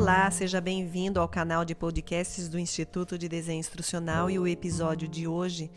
Olá, 0.00 0.30
seja 0.30 0.62
bem-vindo 0.62 1.20
ao 1.20 1.28
canal 1.28 1.62
de 1.62 1.74
podcasts 1.74 2.48
do 2.48 2.58
Instituto 2.58 3.18
de 3.18 3.28
Desenho 3.28 3.60
Instrucional 3.60 4.30
e 4.30 4.38
o 4.38 4.46
episódio 4.46 5.06
de 5.06 5.28
hoje 5.28 5.70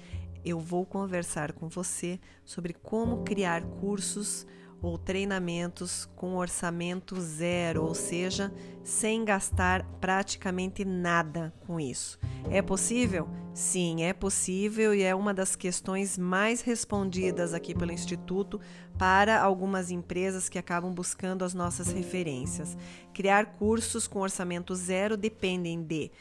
eu 0.45 0.61
vou 0.61 0.85
conversar 0.85 1.51
com 1.51 1.67
você 1.67 2.17
sobre 2.45 2.71
como 2.71 3.25
criar 3.25 3.63
cursos 3.63 4.47
ou 4.83 4.97
treinamentos 4.97 6.09
com 6.13 6.35
orçamento 6.35 7.19
zero, 7.21 7.83
ou 7.83 7.95
seja, 7.95 8.53
sem 8.83 9.23
gastar 9.23 9.85
praticamente 10.01 10.83
nada 10.83 11.53
com 11.65 11.79
isso. 11.79 12.19
É 12.51 12.61
possível? 12.61 13.29
Sim, 13.53 14.03
é 14.03 14.11
possível 14.11 14.93
e 14.93 15.01
é 15.01 15.15
uma 15.15 15.33
das 15.33 15.55
questões 15.55 16.17
mais 16.17 16.61
respondidas 16.61 17.53
aqui 17.53 17.73
pelo 17.73 17.93
Instituto 17.93 18.59
para 18.97 19.39
algumas 19.41 19.89
empresas 19.89 20.49
que 20.49 20.59
acabam 20.59 20.93
buscando 20.93 21.45
as 21.45 21.53
nossas 21.53 21.87
referências. 21.87 22.75
Criar 23.13 23.53
cursos 23.57 24.05
com 24.05 24.19
orçamento 24.19 24.75
zero 24.75 25.15
dependem 25.15 25.81
de 25.81 26.11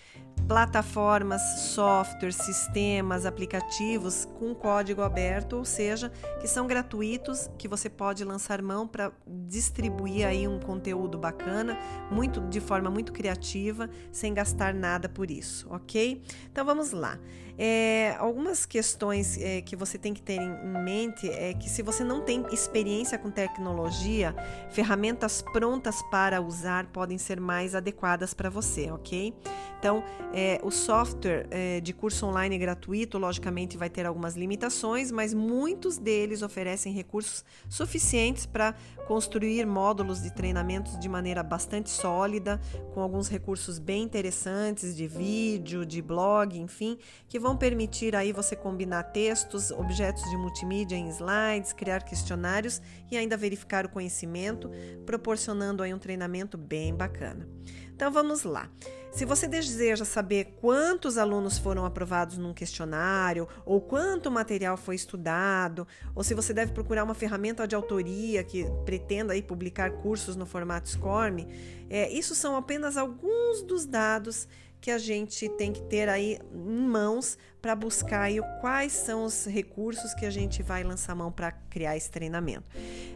plataformas, 0.46 1.40
softwares, 1.60 2.36
sistemas, 2.36 3.24
aplicativos 3.24 4.26
com 4.38 4.54
código 4.54 5.02
aberto, 5.02 5.56
ou 5.56 5.64
seja, 5.64 6.10
que 6.40 6.48
são 6.48 6.66
gratuitos, 6.66 7.50
que 7.58 7.68
você 7.68 7.88
pode 7.88 8.24
lançar 8.24 8.60
mão 8.60 8.86
para 8.86 9.12
distribuir 9.26 10.26
aí 10.26 10.46
um 10.46 10.58
conteúdo 10.58 11.18
bacana, 11.18 11.78
muito 12.10 12.40
de 12.40 12.60
forma 12.60 12.90
muito 12.90 13.12
criativa, 13.12 13.88
sem 14.10 14.34
gastar 14.34 14.74
nada 14.74 15.08
por 15.08 15.30
isso, 15.30 15.66
ok? 15.70 16.22
Então 16.50 16.64
vamos 16.64 16.92
lá. 16.92 17.18
É, 17.64 18.16
algumas 18.18 18.66
questões 18.66 19.38
é, 19.38 19.60
que 19.60 19.76
você 19.76 19.96
tem 19.96 20.12
que 20.12 20.20
ter 20.20 20.34
em 20.34 20.82
mente 20.82 21.30
é 21.30 21.54
que 21.54 21.70
se 21.70 21.80
você 21.80 22.02
não 22.02 22.20
tem 22.20 22.44
experiência 22.50 23.16
com 23.16 23.30
tecnologia, 23.30 24.34
ferramentas 24.68 25.42
prontas 25.42 26.02
para 26.10 26.40
usar 26.40 26.86
podem 26.86 27.18
ser 27.18 27.38
mais 27.38 27.76
adequadas 27.76 28.34
para 28.34 28.50
você, 28.50 28.90
ok? 28.90 29.32
Então, 29.78 30.04
é, 30.32 30.60
o 30.62 30.70
software 30.70 31.48
é, 31.50 31.80
de 31.80 31.92
curso 31.92 32.26
online 32.26 32.56
gratuito, 32.56 33.18
logicamente, 33.18 33.76
vai 33.76 33.90
ter 33.90 34.06
algumas 34.06 34.36
limitações, 34.36 35.10
mas 35.10 35.34
muitos 35.34 35.98
deles 35.98 36.42
oferecem 36.42 36.92
recursos 36.92 37.44
suficientes 37.68 38.46
para 38.46 38.76
construir 39.08 39.66
módulos 39.66 40.22
de 40.22 40.32
treinamentos 40.32 40.96
de 41.00 41.08
maneira 41.08 41.42
bastante 41.42 41.90
sólida, 41.90 42.60
com 42.94 43.00
alguns 43.00 43.26
recursos 43.26 43.80
bem 43.80 44.04
interessantes 44.04 44.94
de 44.94 45.08
vídeo, 45.08 45.84
de 45.84 46.00
blog, 46.00 46.56
enfim, 46.56 46.96
que 47.28 47.40
vão 47.40 47.51
permitir 47.56 48.14
aí 48.14 48.32
você 48.32 48.54
combinar 48.56 49.02
textos, 49.04 49.70
objetos 49.70 50.22
de 50.30 50.36
multimídia 50.36 50.96
em 50.96 51.08
slides, 51.08 51.72
criar 51.72 52.02
questionários 52.02 52.80
e 53.10 53.16
ainda 53.16 53.36
verificar 53.36 53.84
o 53.84 53.88
conhecimento, 53.88 54.70
proporcionando 55.06 55.82
aí 55.82 55.92
um 55.92 55.98
treinamento 55.98 56.56
bem 56.56 56.94
bacana. 56.94 57.48
Então 57.94 58.10
vamos 58.10 58.42
lá. 58.42 58.68
Se 59.12 59.26
você 59.26 59.46
deseja 59.46 60.04
saber 60.06 60.56
quantos 60.60 61.18
alunos 61.18 61.58
foram 61.58 61.84
aprovados 61.84 62.38
num 62.38 62.54
questionário, 62.54 63.46
ou 63.66 63.80
quanto 63.80 64.30
material 64.30 64.76
foi 64.76 64.96
estudado, 64.96 65.86
ou 66.14 66.24
se 66.24 66.32
você 66.32 66.54
deve 66.54 66.72
procurar 66.72 67.04
uma 67.04 67.14
ferramenta 67.14 67.68
de 67.68 67.74
autoria 67.74 68.42
que 68.42 68.64
pretenda 68.86 69.34
aí 69.34 69.42
publicar 69.42 69.90
cursos 69.92 70.34
no 70.34 70.46
formato 70.46 70.88
SCORM, 70.88 71.46
é, 71.90 72.10
isso 72.10 72.34
são 72.34 72.56
apenas 72.56 72.96
alguns 72.96 73.62
dos 73.62 73.84
dados 73.84 74.48
que 74.82 74.90
a 74.90 74.98
gente 74.98 75.48
tem 75.50 75.72
que 75.72 75.80
ter 75.82 76.08
aí 76.08 76.38
em 76.52 76.86
mãos 76.86 77.38
para 77.62 77.76
buscar 77.76 78.22
aí 78.22 78.40
quais 78.60 78.92
são 78.92 79.24
os 79.24 79.46
recursos 79.46 80.12
que 80.12 80.26
a 80.26 80.30
gente 80.30 80.60
vai 80.60 80.82
lançar 80.82 81.14
mão 81.14 81.30
para 81.30 81.52
criar 81.52 81.96
esse 81.96 82.10
treinamento. 82.10 82.68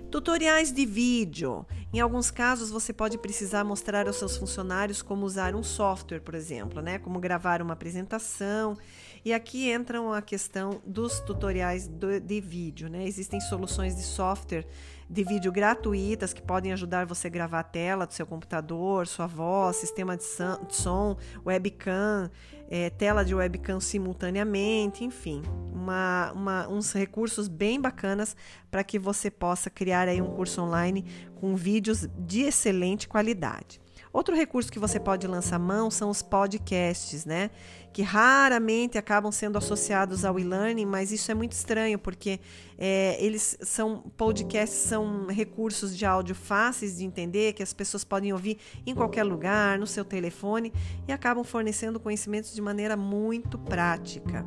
Tutoriais 0.09 0.71
de 0.71 0.87
vídeo. 0.87 1.67
Em 1.93 1.99
alguns 1.99 2.31
casos 2.31 2.71
você 2.71 2.93
pode 2.93 3.19
precisar 3.19 3.65
mostrar 3.65 4.07
aos 4.07 4.15
seus 4.17 4.37
funcionários 4.37 5.03
como 5.03 5.27
usar 5.27 5.57
um 5.57 5.65
software, 5.65 6.21
por 6.21 6.37
exemplo, 6.37 6.81
né? 6.81 7.01
Como 7.01 7.19
gravar 7.19 7.61
uma 7.61 7.73
apresentação. 7.73 8.79
E 9.27 9.35
aqui 9.35 9.73
entram 9.73 10.13
a 10.13 10.23
questão 10.23 10.81
dos 10.87 11.19
tutoriais 11.19 11.89
de 11.89 12.41
vídeo, 12.41 12.89
né? 12.89 13.05
Existem 13.09 13.41
soluções 13.41 13.97
de 13.97 14.03
software 14.05 14.65
de 15.11 15.25
vídeo 15.25 15.51
gratuitas 15.51 16.33
que 16.33 16.41
podem 16.41 16.73
ajudar 16.73 17.07
você 17.07 17.27
a 17.27 17.31
gravar 17.31 17.59
a 17.59 17.65
tela 17.65 18.07
do 18.07 18.15
seu 18.15 18.25
computador, 18.25 19.05
sua 19.09 19.27
voz, 19.27 19.79
sistema 19.79 20.17
de 20.17 20.23
som, 20.23 21.17
webcam, 21.45 22.31
é, 22.71 22.89
tela 22.89 23.25
de 23.25 23.35
webcam 23.35 23.81
simultaneamente, 23.81 25.03
enfim, 25.03 25.43
uma, 25.73 26.31
uma, 26.31 26.69
uns 26.69 26.93
recursos 26.93 27.49
bem 27.49 27.81
bacanas 27.81 28.37
para 28.71 28.85
que 28.85 28.97
você 28.97 29.29
possa 29.29 29.69
criar 29.69 30.07
aí 30.07 30.23
um 30.23 30.37
curso 30.37 30.63
online 30.63 31.05
com 31.35 31.57
vídeos 31.57 32.09
de 32.17 32.43
excelente 32.43 33.09
qualidade. 33.09 33.81
Outro 34.17 34.35
recurso 34.35 34.73
que 34.73 34.79
você 34.79 34.99
pode 34.99 35.27
lançar 35.27 35.59
mão 35.59 35.91
são 35.91 36.09
os 36.09 36.23
podcasts, 36.23 37.27
né? 37.27 37.51
Que 37.93 38.01
raramente 38.01 38.97
acabam 38.97 39.31
sendo 39.31 39.59
associados 39.59 40.25
ao 40.25 40.41
e-learning, 40.41 40.87
mas 40.87 41.13
isso 41.13 41.31
é 41.31 41.35
muito 41.35 41.53
estranho, 41.53 41.99
porque 41.99 42.41
é, 42.79 43.23
eles 43.23 43.59
são 43.61 44.11
podcasts, 44.17 44.79
são 44.79 45.27
recursos 45.27 45.95
de 45.95 46.07
áudio 46.07 46.35
fáceis 46.35 46.97
de 46.97 47.05
entender, 47.05 47.53
que 47.53 47.63
as 47.63 47.75
pessoas 47.75 48.05
podem 48.05 48.33
ouvir 48.33 48.57
em 48.87 48.95
qualquer 48.95 49.23
lugar, 49.23 49.79
no 49.79 49.87
seu 49.87 50.03
telefone, 50.03 50.73
e 51.07 51.13
acabam 51.13 51.45
fornecendo 51.45 52.01
conhecimentos 52.01 52.55
de 52.55 52.63
maneira 52.63 52.97
muito 52.97 53.59
prática. 53.59 54.47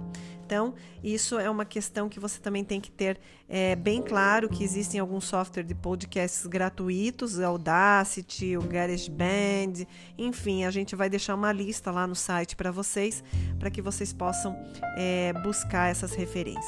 Então, 0.50 0.74
isso 1.04 1.38
é 1.38 1.48
uma 1.48 1.64
questão 1.64 2.10
que 2.10 2.20
você 2.20 2.40
também 2.40 2.64
tem 2.64 2.82
que 2.82 2.90
ter 2.90 3.20
é, 3.48 3.76
bem 3.76 4.02
claro 4.02 4.50
que 4.50 4.64
existem 4.64 5.00
alguns 5.00 5.26
softwares 5.26 5.68
de 5.68 5.76
podcasts 5.76 6.48
gratuitos, 6.48 7.40
Audacity, 7.40 8.58
o 8.58 8.62
GarageBand, 8.64 9.86
enfim, 10.18 10.66
a 10.66 10.72
gente 10.72 10.96
vai 10.96 11.08
deixar 11.08 11.36
uma 11.36 11.52
lista 11.52 11.92
lá 11.92 12.08
no 12.08 12.16
site 12.16 12.56
para 12.56 12.72
vocês, 12.72 13.24
para 13.60 13.70
que 13.70 13.80
vocês 13.80 14.12
possam 14.12 14.58
é, 14.98 15.34
buscar 15.44 15.92
essas 15.92 16.16
referências. 16.16 16.66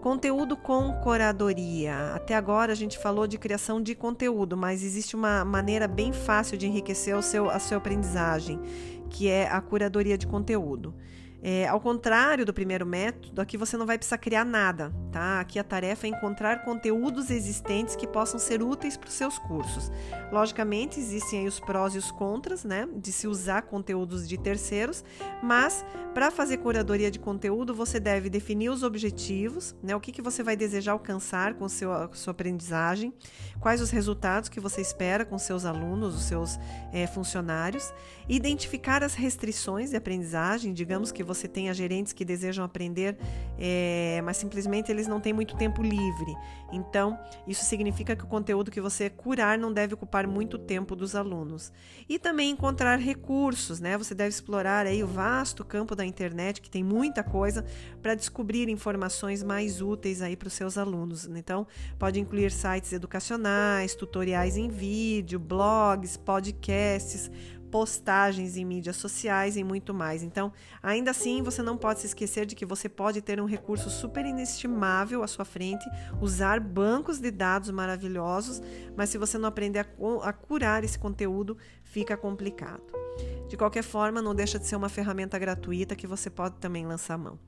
Conteúdo 0.00 0.56
com 0.56 0.94
curadoria. 1.02 2.14
Até 2.14 2.34
agora 2.34 2.72
a 2.72 2.76
gente 2.76 2.96
falou 2.96 3.26
de 3.26 3.36
criação 3.36 3.78
de 3.78 3.94
conteúdo, 3.94 4.56
mas 4.56 4.82
existe 4.82 5.14
uma 5.14 5.44
maneira 5.44 5.86
bem 5.86 6.14
fácil 6.14 6.56
de 6.56 6.66
enriquecer 6.66 7.14
o 7.14 7.20
seu, 7.20 7.50
a 7.50 7.58
sua 7.58 7.76
aprendizagem, 7.76 8.58
que 9.10 9.28
é 9.28 9.46
a 9.50 9.60
curadoria 9.60 10.16
de 10.16 10.26
conteúdo. 10.26 10.94
É, 11.40 11.68
ao 11.68 11.80
contrário 11.80 12.44
do 12.44 12.52
primeiro 12.52 12.84
método, 12.84 13.40
aqui 13.40 13.56
você 13.56 13.76
não 13.76 13.86
vai 13.86 13.96
precisar 13.96 14.18
criar 14.18 14.44
nada, 14.44 14.92
tá? 15.12 15.38
Aqui 15.38 15.58
a 15.58 15.64
tarefa 15.64 16.06
é 16.06 16.10
encontrar 16.10 16.64
conteúdos 16.64 17.30
existentes 17.30 17.94
que 17.94 18.08
possam 18.08 18.40
ser 18.40 18.60
úteis 18.60 18.96
para 18.96 19.08
os 19.08 19.14
seus 19.14 19.38
cursos. 19.38 19.90
Logicamente, 20.32 20.98
existem 20.98 21.40
aí 21.40 21.46
os 21.46 21.60
prós 21.60 21.94
e 21.94 21.98
os 21.98 22.10
contras, 22.10 22.64
né? 22.64 22.88
De 22.96 23.12
se 23.12 23.28
usar 23.28 23.62
conteúdos 23.62 24.28
de 24.28 24.36
terceiros, 24.36 25.04
mas 25.40 25.84
para 26.12 26.32
fazer 26.32 26.56
curadoria 26.56 27.10
de 27.10 27.20
conteúdo, 27.20 27.72
você 27.72 28.00
deve 28.00 28.28
definir 28.28 28.70
os 28.70 28.82
objetivos, 28.82 29.76
né? 29.80 29.94
O 29.94 30.00
que, 30.00 30.10
que 30.10 30.20
você 30.20 30.42
vai 30.42 30.56
desejar 30.56 30.92
alcançar 30.92 31.54
com 31.54 31.68
seu, 31.68 31.92
a 31.92 32.10
sua 32.12 32.32
aprendizagem, 32.32 33.14
quais 33.60 33.80
os 33.80 33.90
resultados 33.90 34.48
que 34.48 34.58
você 34.58 34.80
espera 34.80 35.24
com 35.24 35.38
seus 35.38 35.64
alunos, 35.64 36.16
os 36.16 36.24
seus 36.24 36.58
é, 36.92 37.06
funcionários, 37.06 37.92
identificar 38.28 39.04
as 39.04 39.14
restrições 39.14 39.90
de 39.90 39.96
aprendizagem, 39.96 40.72
digamos 40.72 41.12
que 41.12 41.22
você 41.28 41.46
tenha 41.46 41.72
gerentes 41.72 42.12
que 42.12 42.24
desejam 42.24 42.64
aprender, 42.64 43.16
é, 43.58 44.20
mas 44.24 44.38
simplesmente 44.38 44.90
eles 44.90 45.06
não 45.06 45.20
têm 45.20 45.32
muito 45.32 45.54
tempo 45.56 45.82
livre. 45.82 46.34
Então, 46.72 47.18
isso 47.46 47.64
significa 47.64 48.16
que 48.16 48.24
o 48.24 48.26
conteúdo 48.26 48.70
que 48.70 48.80
você 48.80 49.08
curar 49.08 49.58
não 49.58 49.72
deve 49.72 49.94
ocupar 49.94 50.26
muito 50.26 50.58
tempo 50.58 50.96
dos 50.96 51.14
alunos. 51.14 51.70
E 52.08 52.18
também 52.18 52.50
encontrar 52.50 52.98
recursos, 52.98 53.78
né? 53.80 53.96
Você 53.96 54.14
deve 54.14 54.30
explorar 54.30 54.86
aí 54.86 55.02
o 55.04 55.06
vasto 55.06 55.64
campo 55.64 55.94
da 55.94 56.04
internet, 56.04 56.60
que 56.60 56.70
tem 56.70 56.82
muita 56.82 57.22
coisa, 57.22 57.64
para 58.02 58.14
descobrir 58.14 58.68
informações 58.68 59.42
mais 59.42 59.80
úteis 59.80 60.22
aí 60.22 60.36
para 60.36 60.48
os 60.48 60.54
seus 60.54 60.78
alunos. 60.78 61.26
Então, 61.26 61.66
pode 61.98 62.18
incluir 62.18 62.50
sites 62.50 62.92
educacionais, 62.92 63.94
tutoriais 63.94 64.56
em 64.56 64.68
vídeo, 64.68 65.38
blogs, 65.38 66.16
podcasts, 66.16 67.30
postagens 67.70 68.56
em 68.56 68.64
mídias 68.64 68.96
sociais 68.96 69.56
e 69.56 69.64
muito 69.64 69.94
mais. 69.94 70.22
Então, 70.22 70.52
ainda 70.82 71.10
assim, 71.10 71.42
você 71.42 71.62
não 71.62 71.76
pode 71.76 72.00
se 72.00 72.06
esquecer 72.06 72.46
de 72.46 72.54
que 72.54 72.66
você 72.66 72.88
pode 72.88 73.20
ter 73.22 73.40
um 73.40 73.46
recurso 73.46 73.90
super 73.90 74.24
inestimável 74.24 75.22
à 75.22 75.26
sua 75.26 75.44
frente, 75.44 75.84
usar 76.20 76.60
bancos 76.60 77.18
de 77.18 77.30
dados 77.30 77.70
maravilhosos, 77.70 78.60
mas 78.96 79.10
se 79.10 79.18
você 79.18 79.38
não 79.38 79.48
aprender 79.48 79.86
a, 80.22 80.32
curar 80.32 80.84
esse 80.84 80.98
conteúdo, 80.98 81.56
fica 81.82 82.16
complicado. 82.16 82.92
De 83.48 83.56
qualquer 83.56 83.82
forma, 83.82 84.20
não 84.20 84.34
deixa 84.34 84.58
de 84.58 84.66
ser 84.66 84.76
uma 84.76 84.88
ferramenta 84.88 85.38
gratuita 85.38 85.96
que 85.96 86.06
você 86.06 86.28
pode 86.28 86.56
também 86.56 86.86
lançar 86.86 87.16
mão. 87.16 87.38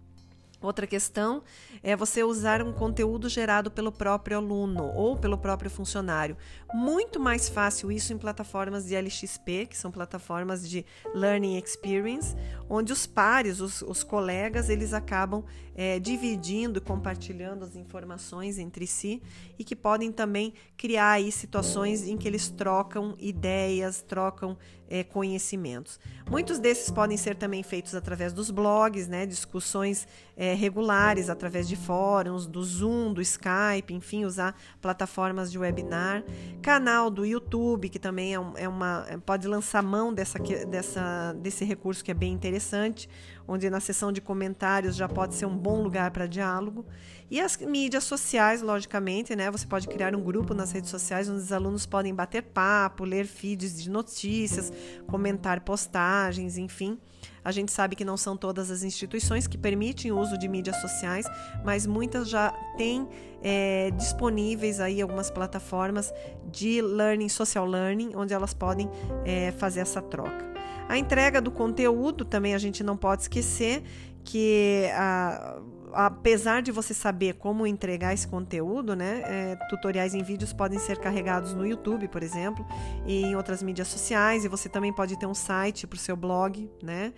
Outra 0.62 0.86
questão 0.86 1.42
é 1.82 1.96
você 1.96 2.22
usar 2.22 2.62
um 2.62 2.70
conteúdo 2.70 3.30
gerado 3.30 3.70
pelo 3.70 3.90
próprio 3.90 4.36
aluno 4.36 4.92
ou 4.94 5.16
pelo 5.16 5.38
próprio 5.38 5.70
funcionário. 5.70 6.36
Muito 6.74 7.18
mais 7.18 7.48
fácil 7.48 7.90
isso 7.90 8.12
em 8.12 8.18
plataformas 8.18 8.86
de 8.86 8.94
LXP, 8.94 9.66
que 9.70 9.76
são 9.76 9.90
plataformas 9.90 10.68
de 10.68 10.84
Learning 11.14 11.56
Experience, 11.56 12.36
onde 12.68 12.92
os 12.92 13.06
pares, 13.06 13.60
os, 13.60 13.80
os 13.80 14.04
colegas, 14.04 14.68
eles 14.68 14.92
acabam 14.92 15.44
é, 15.74 15.98
dividindo 15.98 16.78
e 16.78 16.82
compartilhando 16.82 17.64
as 17.64 17.74
informações 17.74 18.58
entre 18.58 18.86
si 18.86 19.22
e 19.58 19.64
que 19.64 19.74
podem 19.74 20.12
também 20.12 20.52
criar 20.76 21.12
aí 21.12 21.32
situações 21.32 22.06
em 22.06 22.18
que 22.18 22.28
eles 22.28 22.50
trocam 22.50 23.14
ideias, 23.18 24.02
trocam 24.02 24.58
é, 24.90 25.04
conhecimentos. 25.04 26.00
Muitos 26.28 26.58
desses 26.58 26.90
podem 26.90 27.16
ser 27.16 27.36
também 27.36 27.62
feitos 27.62 27.94
através 27.94 28.32
dos 28.32 28.50
blogs, 28.50 29.06
né, 29.06 29.24
discussões 29.24 30.06
é, 30.36 30.52
regulares 30.54 31.30
através 31.30 31.68
de 31.68 31.76
fóruns, 31.76 32.46
do 32.46 32.62
Zoom, 32.62 33.12
do 33.12 33.22
Skype, 33.22 33.94
enfim, 33.94 34.24
usar 34.24 34.54
plataformas 34.82 35.50
de 35.52 35.58
webinar, 35.58 36.24
canal 36.60 37.08
do 37.08 37.24
YouTube 37.24 37.88
que 37.88 37.98
também 37.98 38.34
é, 38.34 38.40
é 38.56 38.68
uma 38.68 39.06
é, 39.08 39.16
pode 39.16 39.46
lançar 39.46 39.82
mão 39.82 40.12
dessa, 40.12 40.38
dessa, 40.38 41.34
desse 41.40 41.64
recurso 41.64 42.04
que 42.04 42.10
é 42.10 42.14
bem 42.14 42.32
interessante, 42.32 43.08
onde 43.46 43.68
na 43.70 43.80
seção 43.80 44.10
de 44.10 44.20
comentários 44.20 44.96
já 44.96 45.08
pode 45.08 45.34
ser 45.34 45.46
um 45.46 45.56
bom 45.56 45.82
lugar 45.82 46.10
para 46.10 46.26
diálogo. 46.26 46.84
E 47.30 47.40
as 47.40 47.56
mídias 47.58 48.04
sociais, 48.04 48.60
logicamente, 48.60 49.36
né? 49.36 49.50
Você 49.52 49.64
pode 49.64 49.86
criar 49.86 50.16
um 50.16 50.20
grupo 50.20 50.52
nas 50.52 50.72
redes 50.72 50.90
sociais 50.90 51.28
onde 51.28 51.40
os 51.40 51.52
alunos 51.52 51.86
podem 51.86 52.12
bater 52.12 52.42
papo, 52.42 53.04
ler 53.04 53.24
feeds 53.24 53.80
de 53.80 53.88
notícias, 53.88 54.72
comentar 55.06 55.60
postagens, 55.60 56.58
enfim. 56.58 56.98
A 57.44 57.52
gente 57.52 57.72
sabe 57.72 57.96
que 57.96 58.04
não 58.04 58.16
são 58.16 58.36
todas 58.36 58.70
as 58.70 58.82
instituições 58.82 59.46
que 59.46 59.56
permitem 59.56 60.12
o 60.12 60.18
uso 60.18 60.36
de 60.38 60.46
mídias 60.46 60.76
sociais, 60.76 61.26
mas 61.64 61.86
muitas 61.86 62.28
já 62.28 62.50
têm 62.76 63.08
é, 63.42 63.90
disponíveis 63.92 64.78
aí 64.78 65.00
algumas 65.00 65.30
plataformas 65.30 66.12
de 66.50 66.82
learning, 66.82 67.28
social 67.28 67.66
learning, 67.66 68.12
onde 68.14 68.34
elas 68.34 68.52
podem 68.52 68.90
é, 69.24 69.52
fazer 69.52 69.80
essa 69.80 70.02
troca. 70.02 70.50
A 70.88 70.98
entrega 70.98 71.40
do 71.40 71.50
conteúdo 71.50 72.24
também 72.24 72.54
a 72.54 72.58
gente 72.58 72.82
não 72.82 72.96
pode 72.96 73.22
esquecer 73.22 73.82
que 74.24 74.90
a 74.92 75.60
apesar 75.94 76.62
de 76.62 76.70
você 76.70 76.94
saber 76.94 77.34
como 77.34 77.66
entregar 77.66 78.12
esse 78.12 78.26
conteúdo, 78.26 78.94
né, 78.94 79.22
é, 79.24 79.56
tutoriais 79.68 80.14
em 80.14 80.22
vídeos 80.22 80.52
podem 80.52 80.78
ser 80.78 80.98
carregados 80.98 81.54
no 81.54 81.66
YouTube, 81.66 82.08
por 82.08 82.22
exemplo, 82.22 82.66
e 83.06 83.22
em 83.22 83.36
outras 83.36 83.62
mídias 83.62 83.88
sociais, 83.88 84.44
e 84.44 84.48
você 84.48 84.68
também 84.68 84.92
pode 84.92 85.18
ter 85.18 85.26
um 85.26 85.34
site 85.34 85.86
para 85.86 85.96
o 85.96 85.98
seu 85.98 86.16
blog, 86.16 86.70
né? 86.82 87.12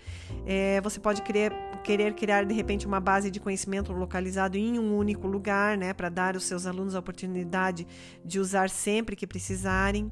É, 0.47 0.81
você 0.81 1.01
pode 1.01 1.23
querer, 1.23 1.53
querer 1.85 2.15
criar 2.15 2.45
de 2.45 2.55
repente 2.55 2.87
uma 2.87 3.01
base 3.01 3.31
de 3.31 3.41
conhecimento 3.41 3.93
localizado 3.93 4.57
em 4.57 4.79
um 4.79 4.97
único 4.97 5.27
lugar, 5.27 5.77
né, 5.77 5.93
para 5.93 6.09
dar 6.09 6.35
aos 6.35 6.45
seus 6.45 6.67
alunos 6.67 6.95
a 6.95 6.99
oportunidade 6.99 7.87
de 8.25 8.39
usar 8.39 8.71
sempre 8.71 9.17
que 9.17 9.27
precisarem. 9.27 10.11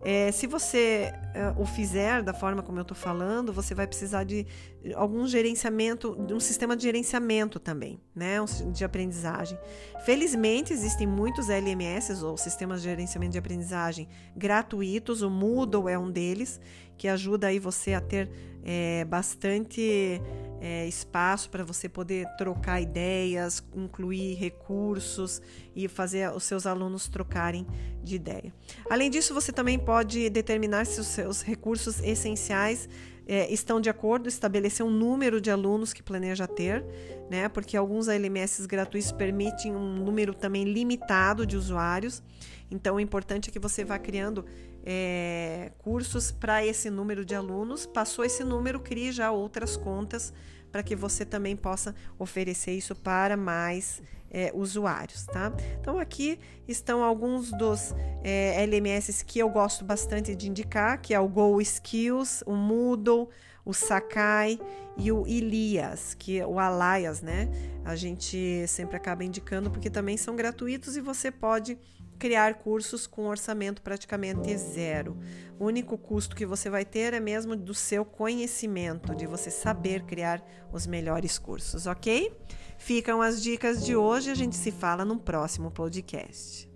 É, 0.00 0.30
se 0.30 0.46
você 0.46 1.12
uh, 1.56 1.60
o 1.60 1.66
fizer 1.66 2.22
da 2.22 2.32
forma 2.32 2.62
como 2.62 2.78
eu 2.78 2.82
estou 2.82 2.96
falando, 2.96 3.52
você 3.52 3.74
vai 3.74 3.86
precisar 3.86 4.24
de 4.24 4.46
algum 4.94 5.26
gerenciamento, 5.26 6.14
de 6.24 6.32
um 6.32 6.38
sistema 6.38 6.76
de 6.76 6.84
gerenciamento 6.84 7.58
também, 7.58 8.00
né, 8.14 8.36
de 8.72 8.84
aprendizagem. 8.84 9.58
Felizmente 10.04 10.72
existem 10.72 11.06
muitos 11.06 11.48
LMS 11.48 12.22
ou 12.22 12.36
sistemas 12.36 12.80
de 12.80 12.88
gerenciamento 12.88 13.32
de 13.32 13.38
aprendizagem 13.38 14.08
gratuitos. 14.36 15.20
O 15.22 15.30
Moodle 15.30 15.88
é 15.88 15.98
um 15.98 16.10
deles 16.10 16.60
que 16.98 17.08
ajuda 17.08 17.46
aí 17.46 17.58
você 17.58 17.94
a 17.94 18.00
ter 18.00 18.28
é, 18.64 19.04
bastante 19.04 20.20
é, 20.60 20.86
espaço 20.86 21.48
para 21.48 21.64
você 21.64 21.88
poder 21.88 22.26
trocar 22.36 22.80
ideias, 22.80 23.62
incluir 23.74 24.34
recursos 24.34 25.40
e 25.74 25.86
fazer 25.88 26.30
os 26.32 26.44
seus 26.44 26.66
alunos 26.66 27.08
trocarem 27.08 27.66
de 28.02 28.16
ideia. 28.16 28.52
Além 28.90 29.08
disso, 29.08 29.32
você 29.32 29.52
também 29.52 29.78
pode 29.78 30.28
determinar 30.28 30.84
se 30.84 31.00
os 31.00 31.06
seus 31.06 31.42
recursos 31.42 32.00
essenciais 32.00 32.88
é, 33.28 33.52
estão 33.52 33.78
de 33.78 33.90
acordo, 33.90 34.26
estabelecer 34.26 34.84
um 34.84 34.90
número 34.90 35.38
de 35.38 35.50
alunos 35.50 35.92
que 35.92 36.02
planeja 36.02 36.46
ter, 36.46 36.82
né? 37.30 37.46
Porque 37.48 37.76
alguns 37.76 38.08
LMS 38.08 38.66
gratuitos 38.66 39.12
permitem 39.12 39.76
um 39.76 39.96
número 40.02 40.32
também 40.32 40.64
limitado 40.64 41.46
de 41.46 41.54
usuários. 41.54 42.22
Então, 42.70 42.96
o 42.96 43.00
importante 43.00 43.50
é 43.50 43.52
que 43.52 43.58
você 43.58 43.84
vá 43.84 43.98
criando 43.98 44.46
é, 44.84 45.72
cursos 45.78 46.30
para 46.30 46.64
esse 46.64 46.90
número 46.90 47.24
de 47.24 47.34
alunos. 47.34 47.86
Passou 47.86 48.24
esse 48.24 48.44
número, 48.44 48.80
crie 48.80 49.12
já 49.12 49.30
outras 49.30 49.76
contas 49.76 50.32
para 50.70 50.82
que 50.82 50.94
você 50.94 51.24
também 51.24 51.56
possa 51.56 51.94
oferecer 52.18 52.72
isso 52.72 52.94
para 52.94 53.36
mais 53.36 54.02
é, 54.30 54.52
usuários, 54.54 55.24
tá? 55.26 55.52
Então 55.80 55.98
aqui 55.98 56.38
estão 56.66 57.02
alguns 57.02 57.50
dos 57.52 57.94
é, 58.22 58.62
LMS 58.62 59.24
que 59.24 59.38
eu 59.38 59.48
gosto 59.48 59.84
bastante 59.84 60.34
de 60.34 60.48
indicar, 60.48 61.00
que 61.00 61.14
é 61.14 61.20
o 61.20 61.28
Go 61.28 61.60
Skills, 61.60 62.42
o 62.46 62.54
Moodle, 62.54 63.28
o 63.64 63.72
Sakai 63.72 64.58
e 64.96 65.12
o 65.12 65.26
Ilias, 65.26 66.14
que 66.14 66.40
é 66.40 66.46
o 66.46 66.58
Alaias, 66.58 67.22
né? 67.22 67.48
A 67.84 67.94
gente 67.94 68.66
sempre 68.66 68.96
acaba 68.96 69.24
indicando 69.24 69.70
porque 69.70 69.88
também 69.88 70.16
são 70.16 70.34
gratuitos 70.34 70.96
e 70.96 71.00
você 71.00 71.30
pode 71.30 71.78
criar 72.18 72.54
cursos 72.54 73.06
com 73.06 73.26
orçamento 73.26 73.80
praticamente 73.80 74.56
zero. 74.56 75.16
O 75.58 75.64
único 75.64 75.96
custo 75.96 76.36
que 76.36 76.44
você 76.44 76.68
vai 76.68 76.84
ter 76.84 77.14
é 77.14 77.20
mesmo 77.20 77.56
do 77.56 77.74
seu 77.74 78.04
conhecimento, 78.04 79.14
de 79.14 79.26
você 79.26 79.50
saber 79.50 80.02
criar 80.04 80.42
os 80.72 80.86
melhores 80.86 81.38
cursos, 81.38 81.86
ok? 81.86 82.32
Ficam 82.76 83.22
as 83.22 83.42
dicas 83.42 83.84
de 83.84 83.96
hoje, 83.96 84.30
a 84.30 84.34
gente 84.34 84.56
se 84.56 84.70
fala 84.70 85.04
no 85.04 85.18
próximo 85.18 85.70
podcast. 85.70 86.68